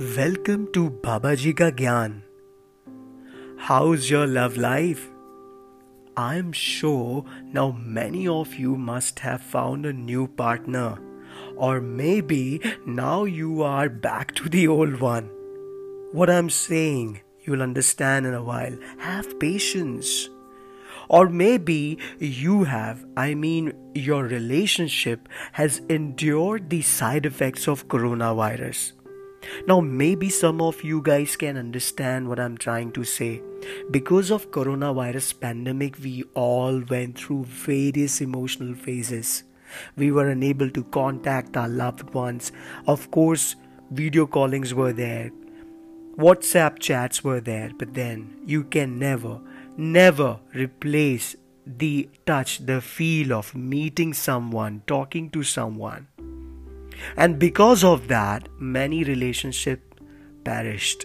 [0.00, 2.22] Welcome to Babaji Ka Gyan.
[3.58, 5.10] How's your love life?
[6.16, 10.98] I'm sure now many of you must have found a new partner,
[11.54, 15.28] or maybe now you are back to the old one.
[16.12, 18.78] What I'm saying, you'll understand in a while.
[19.00, 20.30] Have patience.
[21.10, 28.92] Or maybe you have, I mean, your relationship has endured the side effects of coronavirus
[29.66, 33.42] now, maybe some of you guys can understand what I'm trying to say.
[33.90, 39.44] Because of coronavirus pandemic, we all went through various emotional phases.
[39.96, 42.52] We were unable to contact our loved ones.
[42.86, 43.56] Of course,
[43.90, 45.30] video callings were there.
[46.16, 49.40] WhatsApp chats were there, but then you can never,
[49.76, 56.08] never replace the touch, the feel of meeting someone, talking to someone.
[57.16, 59.82] And because of that, many relationships
[60.44, 61.04] perished.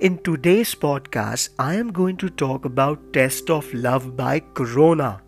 [0.00, 5.20] In today's podcast, I am going to talk about test of love by Corona.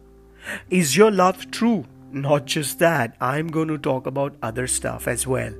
[0.70, 1.84] Is your love true?
[2.12, 5.52] Not just that, I'm going to talk about other stuff as well.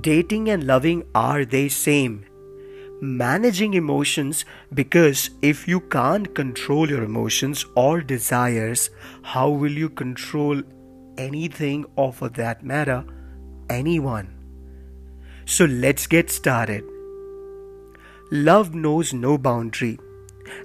[0.00, 2.24] Dating and loving are they same?
[3.00, 4.44] Managing emotions
[4.74, 8.90] because if you can't control your emotions or desires,
[9.22, 10.62] how will you control
[11.17, 13.03] anything or for that matter,
[13.69, 14.33] anyone.
[15.45, 16.83] So let's get started.
[18.31, 19.99] Love knows no boundary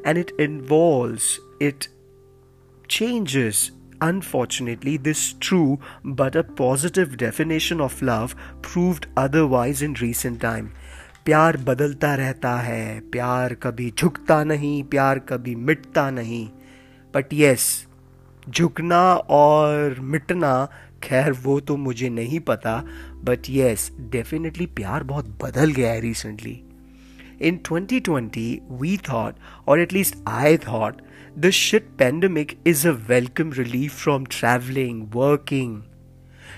[0.05, 1.89] and it involves, it
[2.89, 3.73] changes.
[4.01, 10.73] Unfortunately, this true but a positive definition of love proved otherwise in recent time.
[11.25, 16.49] प्यार बदलता रहता है प्यार कभी झुकता नहीं प्यार कभी मिटता नहीं
[17.15, 17.67] बट यस
[18.50, 20.68] झुकना और मिटना,
[21.04, 22.78] खैर, वो तो मुझे नहीं पता
[23.24, 26.62] बट येस डेफिनेटली प्यार बहुत बदल गया है recently
[27.42, 29.36] in 2020 we thought
[29.68, 31.02] or at least I thought
[31.40, 35.82] the shit pandemic is a welcome relief from travelling working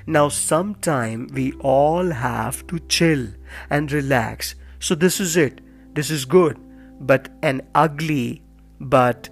[0.09, 3.27] now some time we all have to chill
[3.71, 5.61] and relax so this is it
[5.95, 6.57] this is good
[7.01, 8.41] but an ugly
[8.79, 9.29] but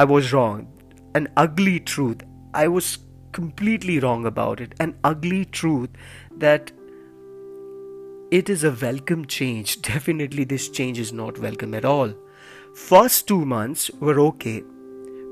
[0.00, 0.77] I was wrong
[1.14, 2.22] An ugly truth.
[2.54, 2.98] I was
[3.32, 4.74] completely wrong about it.
[4.80, 5.90] An ugly truth
[6.36, 6.72] that
[8.30, 9.80] it is a welcome change.
[9.92, 12.12] Definitely, this change is not welcome at all.
[12.74, 14.62] First two months were okay.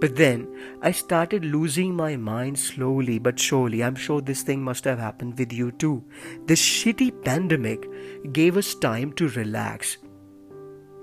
[0.00, 0.46] But then
[0.82, 3.82] I started losing my mind slowly but surely.
[3.82, 6.04] I'm sure this thing must have happened with you too.
[6.44, 7.88] This shitty pandemic
[8.32, 9.96] gave us time to relax,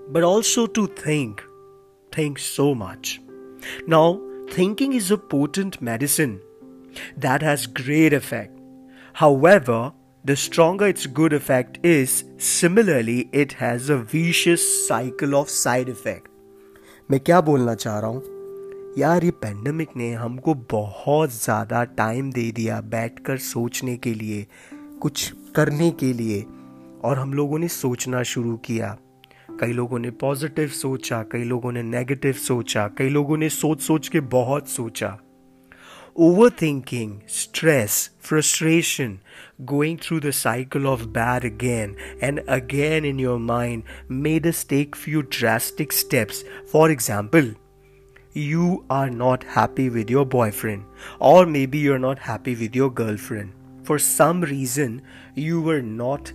[0.09, 1.43] but also to think.
[2.11, 3.19] Think so much.
[3.87, 4.21] Now,
[4.55, 6.39] thinking is a potent medicine
[7.17, 8.51] that has great effect.
[9.13, 9.93] However,
[10.25, 16.27] the stronger its good effect is, similarly it has a vicious cycle of side effect.
[17.11, 22.51] मैं क्या बोलना चाह रहा हूँ यार ये pandemic ने हमको बहुत ज़्यादा टाइम दे
[22.51, 24.45] दिया बैठकर सोचने के लिए
[25.01, 26.41] कुछ करने के लिए
[27.03, 28.97] और हम लोगों ने सोचना शुरू किया
[29.63, 34.07] कई लोगों ने पॉजिटिव सोचा, कई लोगों ने नेगेटिव सोचा, कई लोगों ने सोच सोच
[34.07, 35.17] के बहुत सोचा।
[36.61, 39.17] Overthinking stress frustration
[39.61, 44.95] going through the cycle of bad again and again in your mind made a stake
[44.95, 47.53] few drastic steps for example
[48.37, 50.83] you are not happy with your boyfriend
[51.21, 53.51] or maybe you are not happy with your girlfriend
[53.87, 55.01] for some reason
[55.37, 56.29] you are not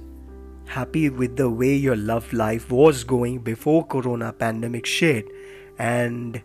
[0.69, 5.27] happy with the way your love life was going before corona pandemic shit
[5.79, 6.43] and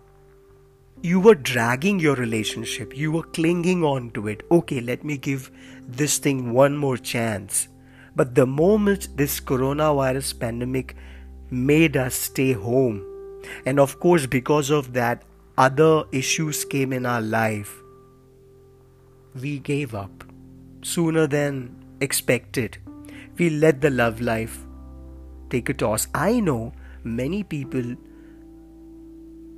[1.02, 4.42] you were dragging your relationship, you were clinging on to it.
[4.50, 5.52] Okay, let me give
[5.86, 7.68] this thing one more chance.
[8.16, 10.96] But the moment this coronavirus pandemic
[11.50, 13.04] made us stay home,
[13.66, 15.24] and of course, because of that,
[15.58, 17.76] other issues came in our life,
[19.36, 20.24] we gave up
[20.84, 22.78] sooner than expected
[23.39, 24.59] We let the love life
[25.51, 26.09] take a toss.
[26.15, 26.73] I know
[27.05, 27.97] many people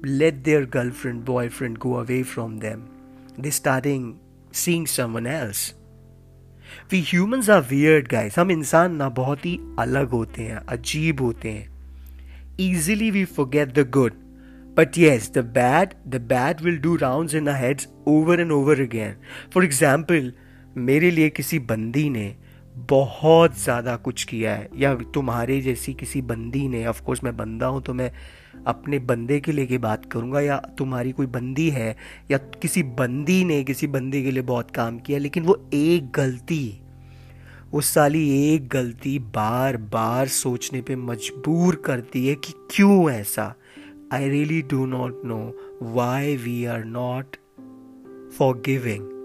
[0.02, 2.88] let their girlfriend, boyfriend go away from them.
[3.38, 4.18] They starting
[4.52, 5.74] seeing someone else.
[6.90, 8.38] We humans are weird guys.
[8.38, 11.68] हम इंसान ना बहुत ही अलग होते हैं अजीब होते हैं
[12.58, 14.16] easily we forget the good
[14.78, 18.76] but yes the bad the bad will do rounds in our heads over and over
[18.84, 19.14] again
[19.54, 20.30] for example
[20.88, 22.26] मेरे लिए किसी बंदी ने
[22.77, 27.67] बहुत ज़्यादा कुछ किया है। या तुम्हारे जैसी किसी बंदी ने ऑफ़ कोर्स मैं बंदा
[27.67, 28.11] हूँ तो मैं
[28.67, 31.97] अपने बंदे के लिए की बात करूँगा या तुम्हारी कोई बंदी है
[32.31, 36.81] या किसी बंदी ने किसी बंदे के लिए बहुत काम किया लेकिन वो एक गलती
[37.73, 43.55] उस साली एक गलती बार बार सोचने पे मजबूर करती है कि क्यों ऐसा?
[44.13, 47.35] I really do not know why we are not
[48.65, 49.15] forgiving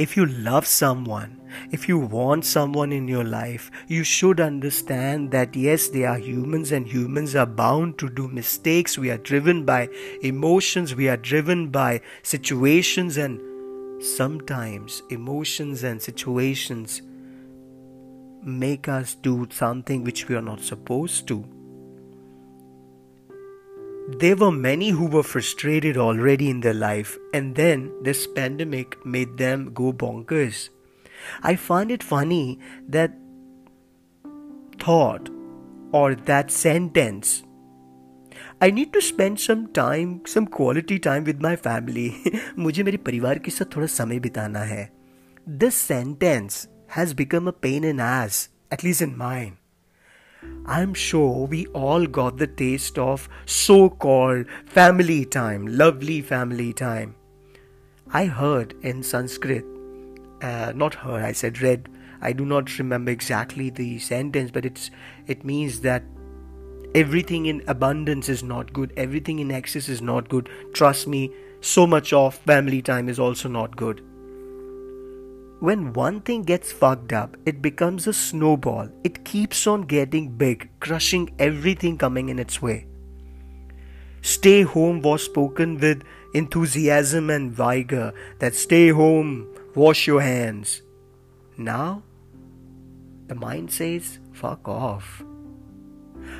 [0.00, 1.37] If you love someone,
[1.70, 6.72] if you want someone in your life, you should understand that yes, they are humans
[6.72, 8.98] and humans are bound to do mistakes.
[8.98, 9.88] We are driven by
[10.22, 13.40] emotions, we are driven by situations, and
[14.02, 17.02] sometimes emotions and situations
[18.42, 21.44] make us do something which we are not supposed to.
[24.16, 29.36] There were many who were frustrated already in their life, and then this pandemic made
[29.36, 30.70] them go bonkers.
[31.43, 32.59] I find it funny
[32.89, 33.11] that
[34.79, 35.29] thought
[35.91, 37.43] or that sentence
[38.61, 42.05] I need to spend some time, some quality time with my family.
[42.57, 44.89] मुझे मेरे परिवार के साथ थोड़ा समय बिताना है.
[45.63, 46.59] This sentence
[46.95, 48.37] has become a pain in ass,
[48.71, 49.57] at least in mine.
[50.65, 57.15] I'm sure we all got the taste of so called family time, lovely family time.
[58.13, 59.65] I heard in Sanskrit,
[60.42, 61.88] uh, not heard, I said read.
[62.20, 64.90] I do not remember exactly the sentence, but it's
[65.26, 66.02] it means that
[66.94, 70.48] everything in abundance is not good, everything in excess is not good.
[70.72, 74.02] Trust me, so much of family time is also not good.
[75.60, 78.88] When one thing gets fucked up, it becomes a snowball.
[79.02, 82.86] It keeps on getting big, crushing everything coming in its way.
[84.22, 86.02] Stay home was spoken with
[86.34, 89.48] enthusiasm and vigor that stay home,
[89.78, 90.82] Wash your hands.
[91.56, 92.02] Now,
[93.28, 95.22] the mind says, fuck off.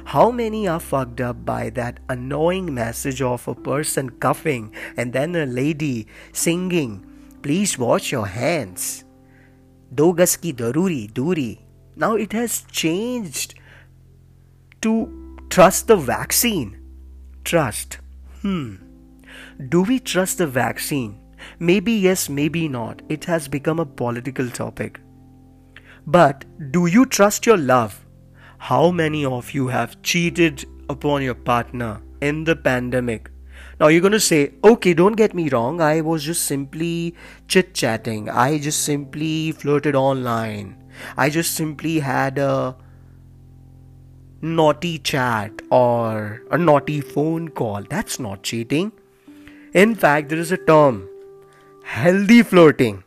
[0.07, 5.37] How many are fucked up by that annoying message of a person coughing and then
[5.37, 7.07] a lady singing,
[7.41, 9.05] please wash your hands?
[9.95, 11.65] Do gas ki daruri, duri.
[11.95, 13.55] Now it has changed
[14.81, 16.77] to trust the vaccine.
[17.45, 17.99] Trust.
[18.43, 18.83] Hmm.
[19.69, 21.28] Do we trust the vaccine?
[21.59, 25.01] Maybe yes maybe not it has become a political topic
[26.07, 28.05] but do you trust your love
[28.59, 33.31] how many of you have cheated upon your partner in the pandemic
[33.81, 37.15] now you're going to say, okay, don't get me wrong, I was just simply
[37.47, 38.29] chit chatting.
[38.29, 40.77] I just simply flirted online.
[41.17, 42.77] I just simply had a
[44.41, 47.83] naughty chat or a naughty phone call.
[47.89, 48.91] That's not cheating.
[49.75, 51.08] In fact, there is a term
[51.97, 52.99] healthy flirting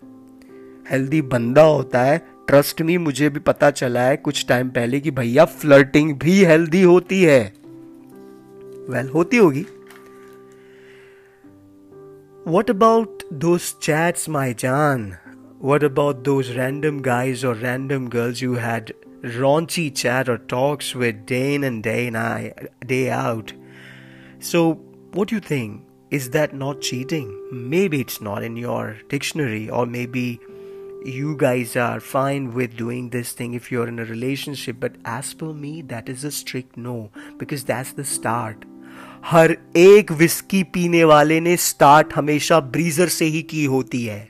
[0.92, 5.12] healthy बंदा होता है। Trust me मुझे भी पता चला है कुछ time पहले कि
[5.12, 9.62] भैया फ्लर्टिंग भी हेल्दी होती है। वेल well, होती होगी।
[12.48, 15.16] What about those chats my जान
[15.64, 18.94] what about those random guys or random girls you had
[19.26, 21.84] raunchy chat or talks with them and
[22.86, 23.52] day out
[24.42, 24.72] so
[25.16, 27.31] what you think Is that not cheating?
[27.53, 30.41] Maybe it's not in your dictionary, or maybe
[31.05, 34.79] you guys are fine with doing this thing if you're in a relationship.
[34.79, 38.65] But as per me, that is a strict no because that's the start.
[39.25, 44.29] हर एक whisky पीने वाले ने start हमेशा ब्रीजर से ही की होती है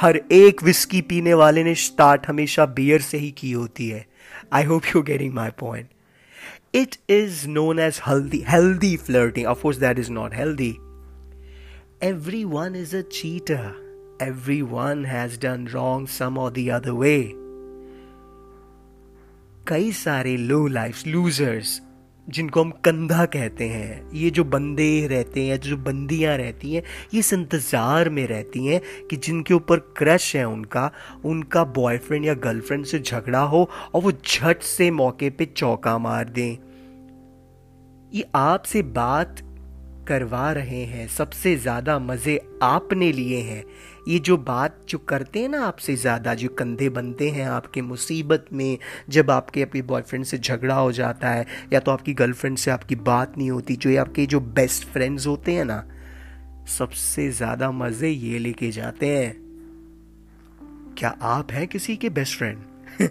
[0.00, 4.04] हर एक विस्की पीने वाले ने स्टार्ट हमेशा बियर से ही की होती है
[4.52, 5.88] I hope you getting my point
[6.74, 10.74] it is known as healthy healthy flirting of course that is not healthy
[12.03, 14.17] is a cheater
[14.61, 17.31] everyone has done wrong some or the other वे
[19.67, 21.81] कई सारे लो life losers
[22.29, 27.19] जिनको हम कंधा कहते हैं, ये जो बंदे रहते हैं, जो बंदियाँ रहती हैं, ये
[27.19, 30.91] इस इंतज़ार में रहती हैं कि जिनके ऊपर क्रश है उनका
[31.25, 36.29] उनका बॉयफ्रेंड या गर्लफ्रेंड से झगड़ा हो और वो झट से मौके पे चौका मार
[36.29, 36.57] दें।
[38.13, 39.41] ये आपसे बात
[40.09, 43.63] करवा रहे हैं, सबसे ज़्यादा मज़े आपने लिए हैं।
[44.07, 48.45] ये जो बात जो करते हैं ना आपसे ज़्यादा, जो कंधे बनते हैं आपके मुसीबत
[48.53, 48.77] में,
[49.09, 52.95] जब आपके अपने बॉयफ्रेंड से झगड़ा हो जाता है, या तो आपकी गर्लफ्रेंड से आपकी
[52.95, 55.83] बात नहीं होती, जो ये आपके जो बेस्ट फ्रेंड्स होते हैं ना,
[56.77, 59.35] सबसे ज़्यादा मज़े ये लेके जाते हैं।
[60.97, 62.57] क्या आप हैं किसी के बेस्ट फ्रेंड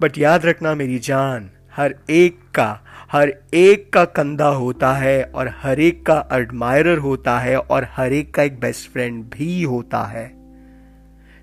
[0.00, 5.48] बट याद रखना मेरी जान, हर एक का हर एक का कंधा होता है और
[5.48, 10.04] हर एक का एडमायरर होता है और हर एक का एक बेस्ट फ्रेंड भी होता
[10.04, 10.34] है।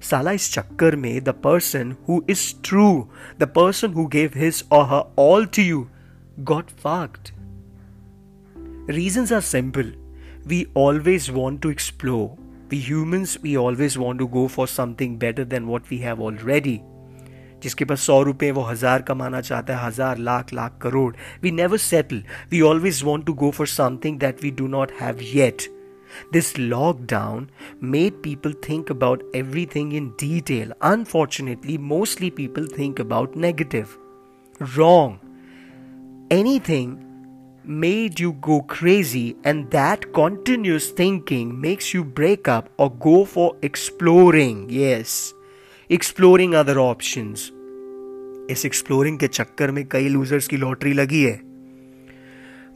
[0.01, 4.85] साला इस चक्कर में the person who is true the person who gave his or
[4.85, 5.87] her all to you
[6.39, 7.33] got fact
[8.89, 9.93] reasons are simple
[10.47, 15.43] we always want to explore We humans, we always want to go for something better
[15.45, 16.81] than what we have already.
[17.62, 21.78] जिसके पास सौ रुपए वो हजार कमाना चाहता है हजार lakh lakh crore we never
[21.86, 25.68] settle we always want to go for something that we do not have yet
[26.34, 27.48] This lockdown
[27.94, 30.72] made people think about everything in detail.
[30.80, 33.96] Unfortunately, mostly people think about negative.
[34.60, 35.18] Wrong.
[36.30, 36.96] Anything
[37.64, 43.50] made you go crazy, and that continuous thinking makes you break up or go for
[43.62, 44.64] exploring.
[44.70, 45.18] Yes,
[45.90, 47.50] exploring other options
[48.49, 51.41] इस exploring के चक्कर में कई losers की lottery लगी है।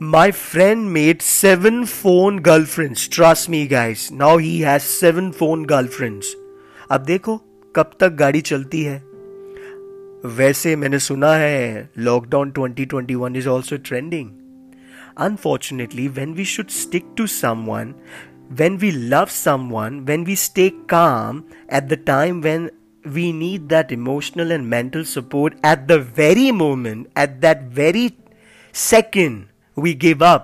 [0.01, 6.35] My friend made seven phone girlfriends trust me guys now he has seven phone girlfriends
[6.91, 7.37] अब देखो
[7.75, 9.03] कब तक गाड़ी चलती है।
[10.25, 14.29] वैसे मैंने सुना है lockdown 2021 is also trending
[15.17, 17.93] unfortunately when we should stick to someone
[18.59, 22.69] when we love someone, when we stay calm at the time when
[23.15, 28.09] we need that emotional and mental support at the very moment, at that very
[28.75, 29.35] second
[29.79, 30.39] we give up.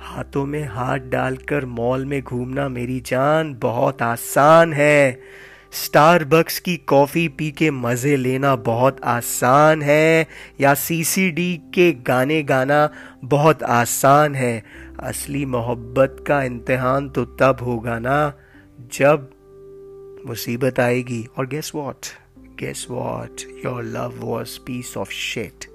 [0.00, 5.20] हाथों में हाथ डालकर mall में घूमना मेरी जान बहुत आसान है।
[5.72, 10.26] स्टारबक्स की कॉफ़ी पी के मज़े लेना बहुत आसान है।
[10.60, 12.90] या सीसीडी के गाने गाना
[13.24, 14.64] बहुत आसान है।
[15.00, 18.32] असली मोहब्बत का इम्तहान तो तब होगा ना
[18.92, 19.30] जब
[20.27, 22.05] मुसीबत आएगी और guess what
[22.59, 25.71] guess what your love was piece of shed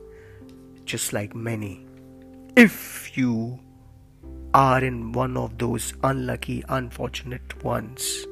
[0.88, 1.86] just like many.
[2.56, 3.60] If you
[4.54, 8.26] are in one of those unlucky, unfortunate ones.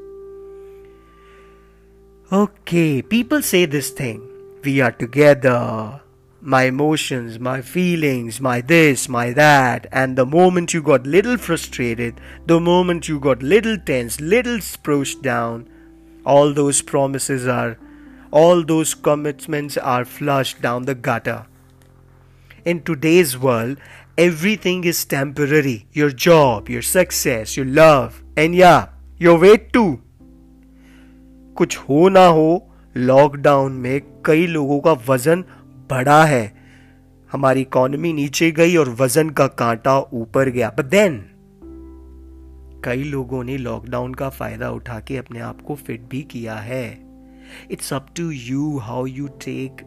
[2.32, 4.22] Okay, people say this thing
[4.64, 6.00] we are together,
[6.40, 12.20] my emotions, my feelings, my this, my that, and the moment you got little frustrated,
[12.46, 15.68] the moment you got little tense, little spruced down,
[16.25, 17.77] all those promises are,
[18.31, 21.45] all those commitments are flushed down the gutter.
[22.65, 23.77] In today's world,
[24.17, 28.87] everything is temporary your job, your success, your love, and yeah,
[29.19, 29.99] your weight too.
[31.57, 35.43] कुछ हो ना हो lockdown में कई लोगों का वज़न
[35.89, 36.43] बढ़ा है
[37.31, 41.30] हमारी इकोनॉमी नीचे गई और वज़न का कांटा ऊपर गया बट देन
[42.83, 46.85] कई लोगों ने लॉकडाउन का फ़ायदा उठा के अपने आप को फिट भी किया है।
[47.71, 49.81] It's up to you how you take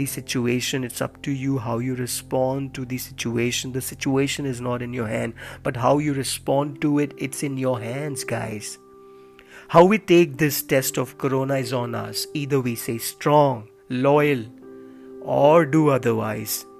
[0.00, 4.62] the situation it's up to you how you respond to the situation the situation is
[4.62, 5.34] not in your hand
[5.66, 8.78] but how you respond to it it's in your hands guys
[9.72, 13.62] how we take this test of corona is on us either we say strong
[13.92, 14.50] loyal
[15.26, 16.77] or do otherwise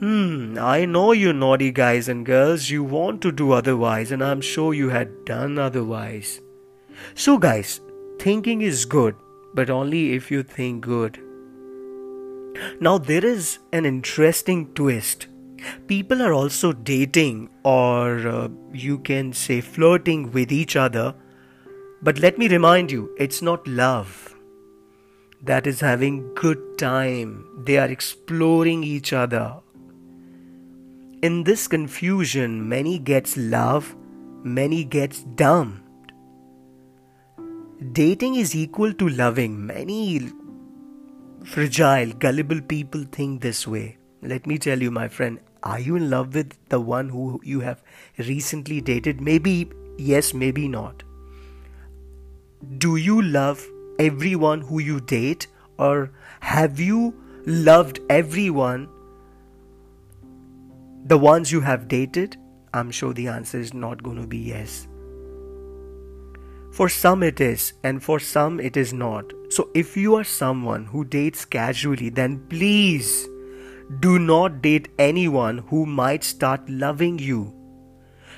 [0.00, 4.40] Hmm, I know you naughty guys and girls, you want to do otherwise, and I'm
[4.40, 6.40] sure you had done otherwise.
[7.14, 7.82] So, guys,
[8.18, 9.14] thinking is good,
[9.52, 11.20] but only if you think good.
[12.80, 15.26] Now, there is an interesting twist.
[15.86, 21.14] People are also dating, or uh, you can say flirting with each other,
[22.00, 24.34] but let me remind you, it's not love.
[25.42, 27.44] That is having good time.
[27.66, 29.60] They are exploring each other
[31.22, 33.94] in this confusion, many gets love,
[34.42, 36.12] many gets dumped.
[37.92, 39.66] Dating is equal to loving.
[39.66, 40.30] Many
[41.44, 43.98] fragile, gullible people think this way.
[44.22, 47.60] Let me tell you, my friend, are you in love with the one who you
[47.60, 47.82] have
[48.18, 49.20] recently dated?
[49.20, 51.02] Maybe yes, maybe not.
[52.78, 53.66] Do you love
[53.98, 55.46] everyone who you date,
[55.78, 57.14] or have you
[57.46, 58.88] loved everyone
[61.04, 62.36] the ones you have dated,
[62.74, 64.86] I'm sure the answer is not going to be yes.
[66.72, 69.32] For some it is, and for some it is not.
[69.48, 73.26] So if you are someone who dates casually, then please
[73.98, 77.52] do not date anyone who might start loving you.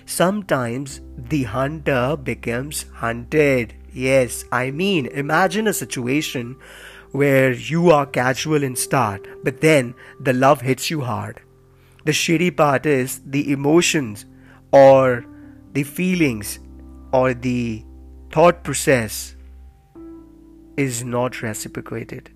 [0.07, 3.75] Sometimes the hunter becomes hunted.
[3.92, 6.57] Yes, I mean, imagine a situation
[7.11, 11.42] where you are casual in start, but then the love hits you hard
[12.04, 14.26] the shitty part is the emotions
[14.73, 15.25] or
[15.73, 16.59] the feelings
[17.12, 17.85] or the
[18.30, 19.37] thought process
[20.76, 22.30] is not reciprocated.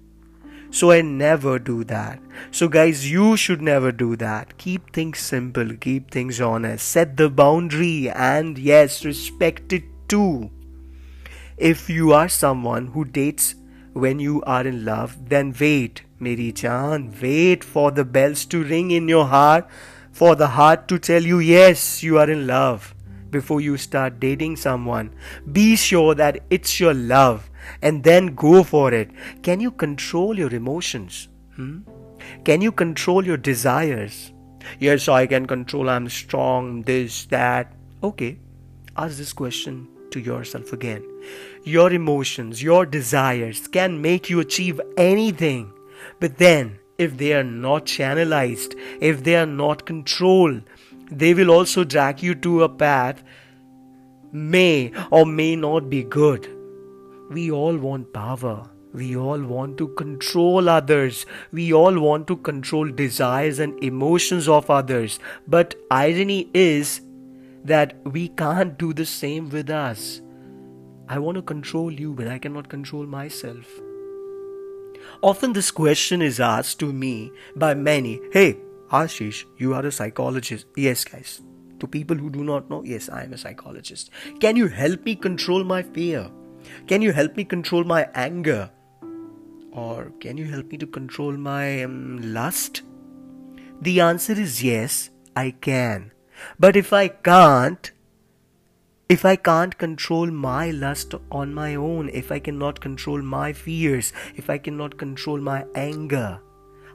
[0.71, 2.21] So I never do that.
[2.51, 4.59] So, guys, you should never do that.
[4.59, 10.51] Keep things simple, keep things honest, set the boundary, and yes, respect it too.
[11.57, 13.55] If you are someone who dates
[13.95, 18.91] when you are in love, then wait Meri Chan, wait for the bells to ring
[18.91, 19.67] in your heart,
[20.13, 22.95] for the heart to tell you, yes, you are in love.
[23.31, 25.15] before you start dating someone.
[25.53, 27.51] Be sure that it's your love
[27.83, 29.11] and then go for it.
[29.43, 31.29] Can you control your emotions?
[31.57, 31.81] Hmm?
[32.45, 34.33] Can you control your desires?
[34.81, 37.73] Yes, I can control, I'm strong, this, that.
[38.03, 38.39] Okay,
[38.97, 41.05] ask this question to yourself again.
[41.65, 45.73] Your emotions, your desires can make you achieve anything.
[46.21, 50.63] But then, if they are not channelized, if they are not controlled,
[51.11, 53.23] they will also drag you to a path
[54.33, 56.49] may or may not be good.
[57.31, 58.69] We all want power.
[58.93, 61.27] We all want to control others.
[61.53, 65.19] We all want to control desires and emotions of others.
[65.47, 67.03] But irony is
[67.65, 70.23] that we can't do the same with us.
[71.09, 73.67] I want to control you, but I cannot control myself.
[75.23, 78.59] Often this question is asked to me by many Hey,
[78.91, 80.67] Ashish, you are a psychologist.
[80.77, 81.43] Yes, guys.
[81.81, 84.11] To people who do not know, yes, I am a psychologist.
[84.41, 86.31] Can you help me control my fear?
[86.87, 88.71] Can you help me control my anger?
[89.73, 92.83] Or can you help me to control my um, lust?
[93.83, 96.13] The answer is yes, I can.
[96.59, 97.91] But if I can't,
[99.09, 104.13] if I can't control my lust on my own, if I cannot control my fears,
[104.35, 106.41] if I cannot control my anger,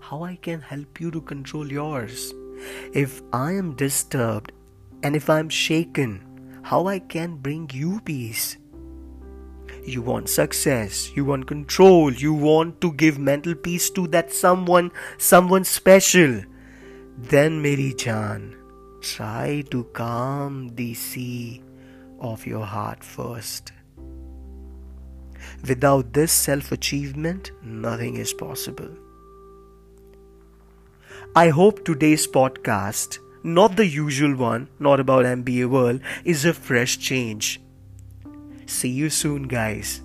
[0.01, 2.33] how I can help you to control yours?
[2.93, 4.51] If I am disturbed
[5.03, 8.57] and if I am shaken, how I can bring you peace?
[9.85, 14.91] You want success, you want control, you want to give mental peace to that someone,
[15.17, 16.43] someone special.
[17.17, 18.57] Then, Mary Jan,
[18.99, 21.63] try to calm the sea
[22.21, 23.73] of your heart first.
[25.67, 28.89] Without this self achievement, nothing is possible.
[31.35, 36.97] I hope today's podcast, not the usual one, not about MBA World, is a fresh
[36.99, 37.59] change.
[38.65, 40.01] See you soon, guys.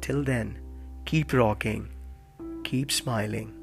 [0.00, 0.58] Till then,
[1.04, 1.88] keep rocking,
[2.64, 3.57] keep smiling.